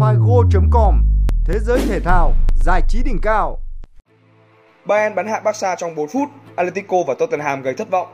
[0.00, 1.02] figo.com
[1.44, 3.58] Thế giới thể thao, giải trí đỉnh cao.
[4.84, 8.08] Bayern bắn hạ Barca trong 4 phút, Atletico và Tottenham gây thất vọng.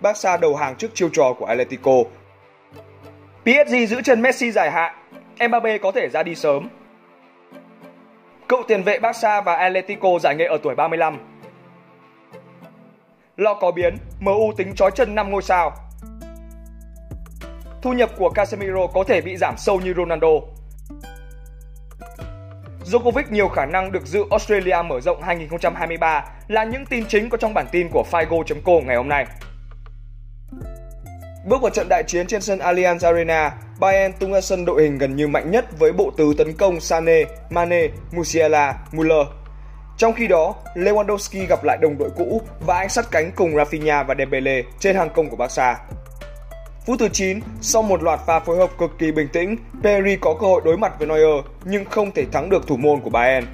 [0.00, 1.92] Barca đầu hàng trước chiêu trò của Atletico.
[3.42, 4.94] PSG giữ chân Messi dài hạn,
[5.48, 6.68] Mbappe có thể ra đi sớm.
[8.48, 11.18] Cựu tiền vệ Barca và Atletico giải nghệ ở tuổi 35.
[13.36, 15.85] Lo có biến, MU tính chói chân 5 ngôi sao.
[17.86, 20.28] Thu nhập của Casemiro có thể bị giảm sâu như Ronaldo.
[22.84, 27.36] Djokovic nhiều khả năng được dự Australia mở rộng 2023 là những tin chính có
[27.36, 29.26] trong bản tin của Figo.co ngày hôm nay.
[31.44, 34.98] Bước vào trận đại chiến trên sân Allianz Arena, Bayern tung ra sân đội hình
[34.98, 39.26] gần như mạnh nhất với bộ tứ tấn công Sané, Mane, Musiala, Müller.
[39.96, 44.04] Trong khi đó, Lewandowski gặp lại đồng đội cũ và anh sát cánh cùng Rafinha
[44.04, 45.76] và Dembele trên hàng công của Barca.
[46.86, 50.34] Phút thứ 9, sau một loạt pha phối hợp cực kỳ bình tĩnh, Perry có
[50.40, 53.46] cơ hội đối mặt với Neuer nhưng không thể thắng được thủ môn của Bayern.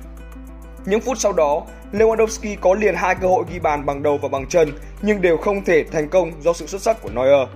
[0.86, 1.62] Những phút sau đó,
[1.92, 5.36] Lewandowski có liền hai cơ hội ghi bàn bằng đầu và bằng chân nhưng đều
[5.36, 7.48] không thể thành công do sự xuất sắc của Neuer.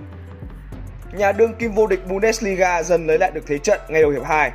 [1.13, 4.23] Nhà đương kim vô địch Bundesliga dần lấy lại được thế trận ngay đầu hiệp
[4.23, 4.51] 2.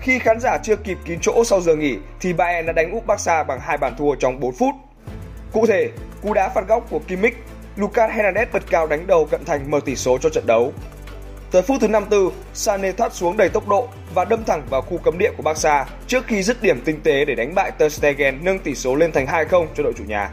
[0.00, 3.06] Khi khán giả chưa kịp kín chỗ sau giờ nghỉ thì Bayern đã đánh úp
[3.06, 4.74] Barca bằng hai bàn thua trong 4 phút.
[5.52, 5.90] Cụ thể,
[6.22, 7.34] cú đá phạt góc của Kimmich
[7.76, 10.72] Lucas Hernandez bật cao đánh đầu cận thành mở tỷ số cho trận đấu.
[11.50, 14.98] Tới phút thứ 54, Sané thoát xuống đầy tốc độ và đâm thẳng vào khu
[14.98, 18.44] cấm địa của Barca trước khi dứt điểm tinh tế để đánh bại Ter Stegen
[18.44, 20.30] nâng tỷ số lên thành 2-0 cho đội chủ nhà.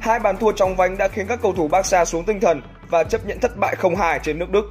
[0.00, 3.04] Hai bàn thua trong vánh đã khiến các cầu thủ Barca xuống tinh thần và
[3.04, 4.64] chấp nhận thất bại 0-2 trên nước Đức.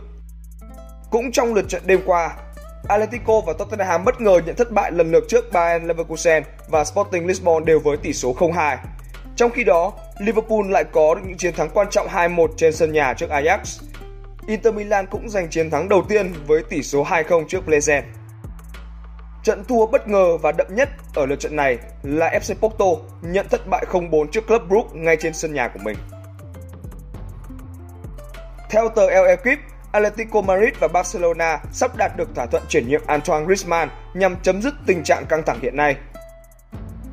[1.09, 2.35] Cũng trong lượt trận đêm qua,
[2.87, 7.27] Atletico và Tottenham bất ngờ nhận thất bại lần lượt trước Bayern Leverkusen và Sporting
[7.27, 8.77] Lisbon đều với tỷ số 0-2.
[9.39, 12.93] Trong khi đó, Liverpool lại có được những chiến thắng quan trọng 2-1 trên sân
[12.93, 13.57] nhà trước Ajax.
[14.47, 18.01] Inter Milan cũng giành chiến thắng đầu tiên với tỷ số 2-0 trước Plezen.
[19.43, 22.85] Trận thua bất ngờ và đậm nhất ở lượt trận này là FC Porto
[23.21, 25.97] nhận thất bại 0-4 trước Club Brugge ngay trên sân nhà của mình.
[28.69, 29.61] Theo tờ El Equipe,
[29.91, 34.61] Atletico Madrid và Barcelona sắp đạt được thỏa thuận chuyển nhượng Antoine Griezmann nhằm chấm
[34.61, 35.95] dứt tình trạng căng thẳng hiện nay.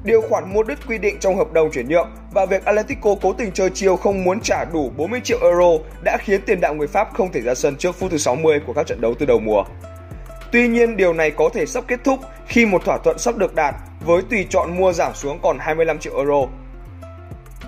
[0.06, 3.32] Điều khoản mua đứt quy định trong hợp đồng chuyển nhượng và việc Atletico cố
[3.32, 6.86] tình chơi chiều không muốn trả đủ 40 triệu euro đã khiến tiền đạo người
[6.86, 9.38] Pháp không thể ra sân trước phút thứ 60 của các trận đấu từ đầu
[9.38, 9.64] mùa.
[10.52, 13.54] Tuy nhiên, điều này có thể sắp kết thúc khi một thỏa thuận sắp được
[13.54, 16.46] đạt với tùy chọn mua giảm xuống còn 25 triệu euro.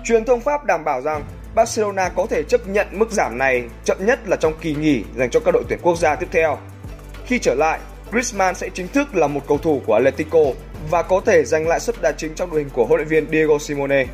[0.03, 1.23] Truyền thông Pháp đảm bảo rằng
[1.55, 5.29] Barcelona có thể chấp nhận mức giảm này chậm nhất là trong kỳ nghỉ dành
[5.29, 6.57] cho các đội tuyển quốc gia tiếp theo.
[7.25, 7.79] Khi trở lại,
[8.11, 10.39] Griezmann sẽ chính thức là một cầu thủ của Atletico
[10.89, 13.29] và có thể giành lại suất đá chính trong đội hình của huấn luyện viên
[13.31, 14.05] Diego Simone.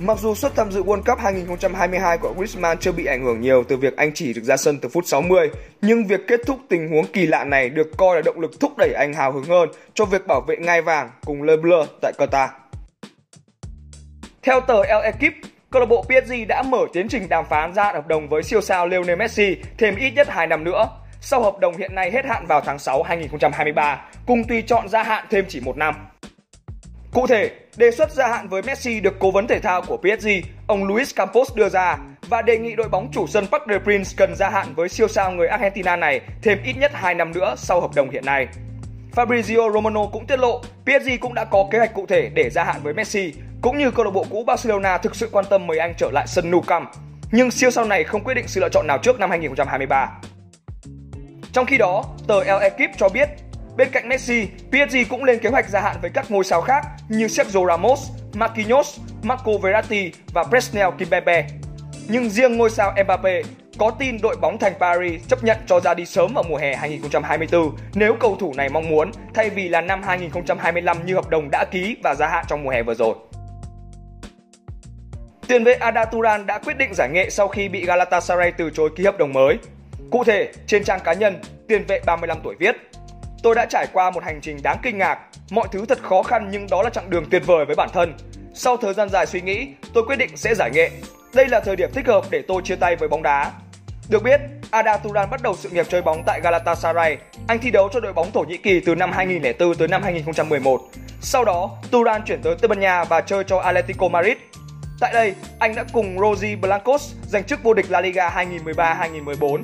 [0.00, 3.64] Mặc dù suất tham dự World Cup 2022 của Griezmann chưa bị ảnh hưởng nhiều
[3.68, 5.50] từ việc anh chỉ được ra sân từ phút 60,
[5.82, 8.72] nhưng việc kết thúc tình huống kỳ lạ này được coi là động lực thúc
[8.78, 12.12] đẩy anh hào hứng hơn cho việc bảo vệ ngai vàng cùng Le Bleu tại
[12.18, 12.48] Qatar.
[14.42, 17.92] Theo tờ El Equipe, câu lạc bộ PSG đã mở tiến trình đàm phán ra
[17.92, 20.88] hợp đồng với siêu sao Lionel Messi thêm ít nhất 2 năm nữa.
[21.30, 25.02] Sau hợp đồng hiện nay hết hạn vào tháng 6 2023, cùng tùy chọn gia
[25.02, 25.94] hạn thêm chỉ một năm.
[27.12, 30.28] Cụ thể, đề xuất gia hạn với Messi được cố vấn thể thao của PSG,
[30.66, 34.16] ông Luis Campos đưa ra và đề nghị đội bóng chủ sân Park De Princes
[34.16, 37.54] cần gia hạn với siêu sao người Argentina này thêm ít nhất 2 năm nữa
[37.56, 38.46] sau hợp đồng hiện nay.
[39.14, 42.64] Fabrizio Romano cũng tiết lộ PSG cũng đã có kế hoạch cụ thể để gia
[42.64, 45.78] hạn với Messi, cũng như câu lạc bộ cũ Barcelona thực sự quan tâm mời
[45.78, 46.90] anh trở lại sân Nou Camp.
[47.32, 50.10] Nhưng siêu sao này không quyết định sự lựa chọn nào trước năm 2023.
[51.58, 53.28] Trong khi đó, tờ El Equipe cho biết
[53.76, 56.86] Bên cạnh Messi, PSG cũng lên kế hoạch gia hạn với các ngôi sao khác
[57.08, 61.46] như Sergio Ramos, Marquinhos, Marco Verratti và Presnel Kimpembe.
[62.08, 63.42] Nhưng riêng ngôi sao Mbappe
[63.78, 66.74] có tin đội bóng thành Paris chấp nhận cho ra đi sớm vào mùa hè
[66.74, 71.48] 2024 nếu cầu thủ này mong muốn thay vì là năm 2025 như hợp đồng
[71.50, 73.14] đã ký và gia hạn trong mùa hè vừa rồi.
[75.48, 78.90] Tiền vệ Ada Turan đã quyết định giải nghệ sau khi bị Galatasaray từ chối
[78.96, 79.58] ký hợp đồng mới.
[80.10, 82.76] Cụ thể, trên trang cá nhân, tiền vệ 35 tuổi viết
[83.42, 85.18] Tôi đã trải qua một hành trình đáng kinh ngạc,
[85.50, 88.14] mọi thứ thật khó khăn nhưng đó là chặng đường tuyệt vời với bản thân.
[88.54, 90.90] Sau thời gian dài suy nghĩ, tôi quyết định sẽ giải nghệ.
[91.34, 93.52] Đây là thời điểm thích hợp để tôi chia tay với bóng đá.
[94.08, 94.40] Được biết,
[94.70, 97.18] Ada Turan bắt đầu sự nghiệp chơi bóng tại Galatasaray.
[97.48, 100.80] Anh thi đấu cho đội bóng Thổ Nhĩ Kỳ từ năm 2004 tới năm 2011.
[101.20, 104.36] Sau đó, Turan chuyển tới Tây Ban Nha và chơi cho Atletico Madrid.
[105.00, 109.62] Tại đây, anh đã cùng Rosie Blancos giành chức vô địch La Liga 2013-2014.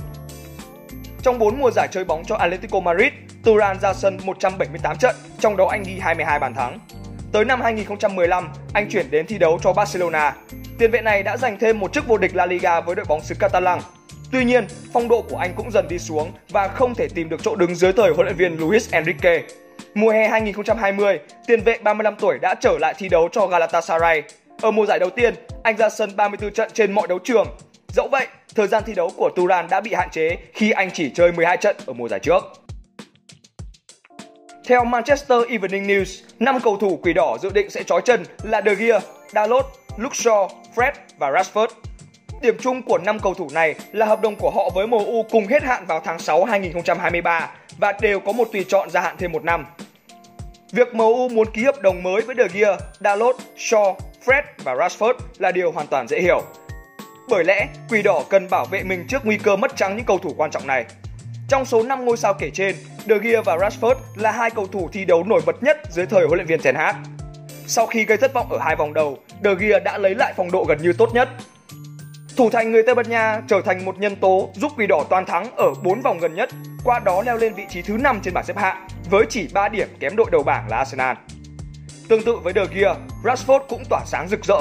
[1.25, 3.13] Trong 4 mùa giải chơi bóng cho Atletico Madrid,
[3.45, 6.79] Turan ra sân 178 trận, trong đó anh ghi 22 bàn thắng.
[7.33, 10.35] Tới năm 2015, anh chuyển đến thi đấu cho Barcelona.
[10.79, 13.21] Tiền vệ này đã giành thêm một chức vô địch La Liga với đội bóng
[13.21, 13.81] xứ Catalan.
[14.33, 17.43] Tuy nhiên, phong độ của anh cũng dần đi xuống và không thể tìm được
[17.43, 19.43] chỗ đứng dưới thời huấn luyện viên Luis Enrique.
[19.95, 24.23] Mùa hè 2020, tiền vệ 35 tuổi đã trở lại thi đấu cho Galatasaray.
[24.63, 27.47] Ở mùa giải đầu tiên, anh ra sân 34 trận trên mọi đấu trường.
[27.89, 31.11] Dẫu vậy, thời gian thi đấu của Turan đã bị hạn chế khi anh chỉ
[31.11, 32.41] chơi 12 trận ở mùa giải trước.
[34.65, 38.63] Theo Manchester Evening News, 5 cầu thủ quỷ đỏ dự định sẽ trói chân là
[38.67, 39.01] De Gea,
[39.33, 39.67] Dalot,
[39.97, 41.69] Luke Shaw, Fred và Rashford.
[42.43, 45.47] Điểm chung của 5 cầu thủ này là hợp đồng của họ với MU cùng
[45.47, 49.33] hết hạn vào tháng 6 2023 và đều có một tùy chọn gia hạn thêm
[49.33, 49.67] một năm.
[50.73, 55.15] Việc MU muốn ký hợp đồng mới với De Gea, Dalot, Shaw, Fred và Rashford
[55.39, 56.43] là điều hoàn toàn dễ hiểu.
[57.29, 60.19] Bởi lẽ, Quỷ Đỏ cần bảo vệ mình trước nguy cơ mất trắng những cầu
[60.19, 60.85] thủ quan trọng này.
[61.49, 62.77] Trong số 5 ngôi sao kể trên,
[63.07, 66.27] De Gea và Rashford là hai cầu thủ thi đấu nổi bật nhất dưới thời
[66.27, 66.95] huấn luyện viên Ten Hag.
[67.67, 70.51] Sau khi gây thất vọng ở hai vòng đầu, De Gea đã lấy lại phong
[70.51, 71.29] độ gần như tốt nhất.
[72.37, 75.27] Thủ thành người Tây Ban Nha trở thành một nhân tố giúp Quỷ Đỏ toàn
[75.27, 76.51] thắng ở 4 vòng gần nhất,
[76.85, 79.69] qua đó leo lên vị trí thứ 5 trên bảng xếp hạng với chỉ 3
[79.69, 81.17] điểm kém đội đầu bảng là Arsenal.
[82.09, 84.61] Tương tự với De Gea, Rashford cũng tỏa sáng rực rỡ.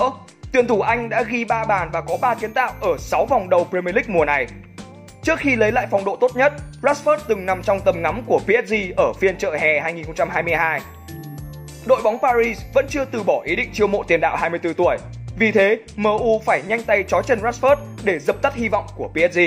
[0.53, 3.50] Tuyển thủ Anh đã ghi 3 bàn và có 3 kiến tạo ở 6 vòng
[3.50, 4.47] đầu Premier League mùa này.
[5.23, 8.39] Trước khi lấy lại phong độ tốt nhất, Rashford từng nằm trong tầm ngắm của
[8.39, 10.81] PSG ở phiên chợ hè 2022.
[11.85, 14.97] Đội bóng Paris vẫn chưa từ bỏ ý định chiêu mộ tiền đạo 24 tuổi.
[15.39, 19.09] Vì thế, MU phải nhanh tay trói chân Rashford để dập tắt hy vọng của
[19.13, 19.39] PSG.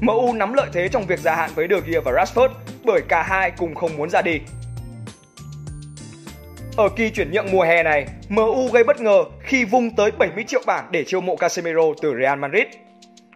[0.00, 2.48] MU nắm lợi thế trong việc gia hạn với De Gea và Rashford
[2.84, 4.40] bởi cả hai cùng không muốn ra đi.
[6.76, 10.44] Ở kỳ chuyển nhượng mùa hè này, MU gây bất ngờ khi vung tới 70
[10.44, 12.64] triệu bảng để chiêu mộ Casemiro từ Real Madrid.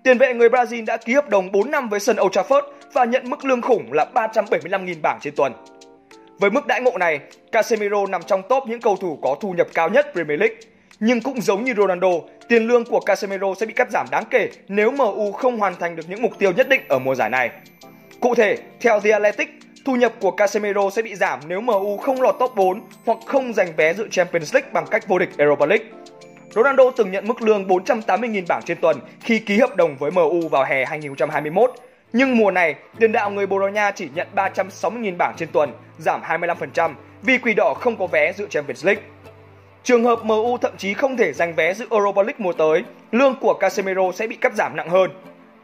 [0.03, 3.05] Tiền vệ người Brazil đã ký hợp đồng 4 năm với sân Old Trafford và
[3.05, 5.53] nhận mức lương khủng là 375.000 bảng trên tuần.
[6.39, 7.21] Với mức đãi ngộ này,
[7.53, 10.57] Casemiro nằm trong top những cầu thủ có thu nhập cao nhất Premier League.
[11.01, 12.11] Nhưng cũng giống như Ronaldo,
[12.49, 15.97] tiền lương của Casemiro sẽ bị cắt giảm đáng kể nếu MU không hoàn thành
[15.97, 17.51] được những mục tiêu nhất định ở mùa giải này.
[18.21, 19.49] Cụ thể, theo The Athletic,
[19.87, 23.53] thu nhập của Casemiro sẽ bị giảm nếu MU không lọt top 4 hoặc không
[23.53, 25.87] giành vé dự Champions League bằng cách vô địch Europa League.
[26.51, 30.49] Ronaldo từng nhận mức lương 480.000 bảng trên tuần khi ký hợp đồng với MU
[30.49, 31.71] vào hè 2021.
[32.13, 35.73] Nhưng mùa này, tiền đạo người Bồ Đào Nha chỉ nhận 360.000 bảng trên tuần,
[35.99, 39.03] giảm 25% vì Quỷ Đỏ không có vé dự Champions League.
[39.83, 43.35] Trường hợp MU thậm chí không thể giành vé dự Europa League mùa tới, lương
[43.41, 45.11] của Casemiro sẽ bị cắt giảm nặng hơn.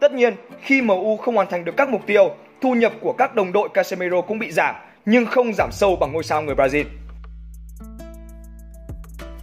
[0.00, 2.30] Tất nhiên, khi MU không hoàn thành được các mục tiêu,
[2.62, 4.74] thu nhập của các đồng đội Casemiro cũng bị giảm,
[5.06, 6.84] nhưng không giảm sâu bằng ngôi sao người Brazil.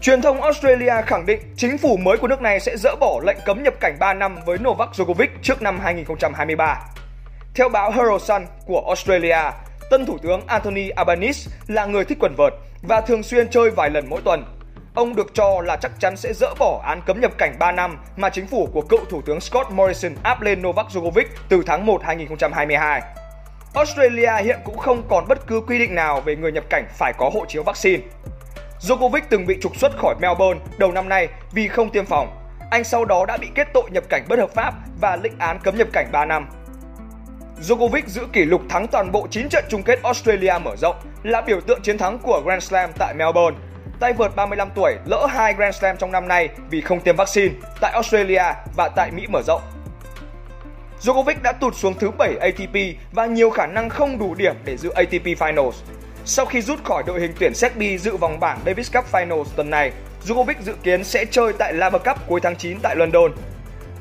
[0.01, 3.37] Truyền thông Australia khẳng định chính phủ mới của nước này sẽ dỡ bỏ lệnh
[3.45, 6.81] cấm nhập cảnh 3 năm với Novak Djokovic trước năm 2023.
[7.55, 9.51] Theo báo Herald Sun của Australia,
[9.89, 13.89] tân thủ tướng Anthony Albanese là người thích quần vợt và thường xuyên chơi vài
[13.89, 14.58] lần mỗi tuần.
[14.93, 17.97] Ông được cho là chắc chắn sẽ dỡ bỏ án cấm nhập cảnh 3 năm
[18.17, 21.85] mà chính phủ của cựu thủ tướng Scott Morrison áp lên Novak Djokovic từ tháng
[21.85, 23.01] 1 2022.
[23.73, 27.13] Australia hiện cũng không còn bất cứ quy định nào về người nhập cảnh phải
[27.13, 28.03] có hộ chiếu vaccine.
[28.81, 32.35] Djokovic từng bị trục xuất khỏi Melbourne đầu năm nay vì không tiêm phòng.
[32.71, 35.59] Anh sau đó đã bị kết tội nhập cảnh bất hợp pháp và lệnh án
[35.59, 36.49] cấm nhập cảnh 3 năm.
[37.61, 41.41] Djokovic giữ kỷ lục thắng toàn bộ 9 trận chung kết Australia mở rộng, là
[41.41, 43.57] biểu tượng chiến thắng của Grand Slam tại Melbourne.
[43.99, 47.53] Tay vợt 35 tuổi lỡ hai Grand Slam trong năm nay vì không tiêm vaccine
[47.81, 48.43] tại Australia
[48.75, 49.61] và tại Mỹ mở rộng.
[51.01, 52.75] Djokovic đã tụt xuống thứ 7 ATP
[53.11, 55.71] và nhiều khả năng không đủ điểm để dự ATP Finals.
[56.25, 59.69] Sau khi rút khỏi đội hình tuyển Serbia dự vòng bảng Davis Cup Finals tuần
[59.69, 59.91] này,
[60.25, 63.31] Djokovic dự kiến sẽ chơi tại Laver Cup cuối tháng 9 tại London.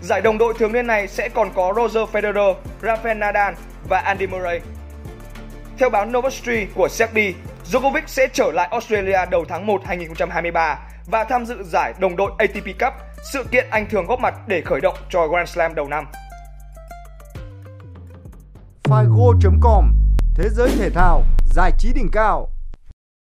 [0.02, 3.54] Giải đồng đội thường niên này sẽ còn có Roger Federer, Rafael Nadal
[3.88, 4.61] và Andy Murray.
[5.78, 7.32] Theo báo Novosti của Serbia,
[7.64, 12.30] Djokovic sẽ trở lại Australia đầu tháng 1 2023 và tham dự giải đồng đội
[12.38, 12.92] ATP Cup,
[13.32, 16.04] sự kiện anh thường góp mặt để khởi động cho Grand Slam đầu năm.
[18.85, 19.85] Figo.com
[20.35, 21.23] Thế giới thể thao,
[21.54, 22.49] giải trí đỉnh cao